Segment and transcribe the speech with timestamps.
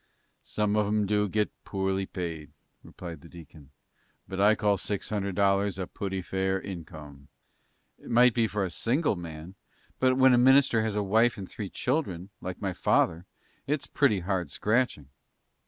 [0.41, 2.49] "Some of 'em do get poorly paid,"
[2.83, 3.69] replied the deacon;
[4.27, 7.27] "but I call six hundred dollars a pooty fair income."
[7.99, 9.53] "It might be for a single man;
[9.99, 13.27] but when a minister has a wife and three children, like my father,
[13.67, 15.09] it's pretty hard scratching."